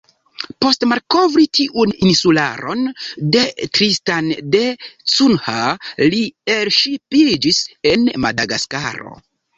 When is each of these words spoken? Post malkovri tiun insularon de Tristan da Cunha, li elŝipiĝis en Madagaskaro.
Post 0.63 0.85
malkovri 0.91 1.43
tiun 1.57 1.91
insularon 2.11 2.81
de 3.35 3.43
Tristan 3.79 4.31
da 4.57 4.63
Cunha, 5.17 5.61
li 6.15 6.23
elŝipiĝis 6.57 7.61
en 7.95 8.13
Madagaskaro. 8.27 9.15